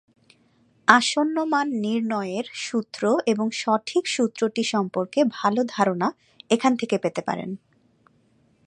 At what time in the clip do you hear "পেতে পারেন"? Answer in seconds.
6.97-7.49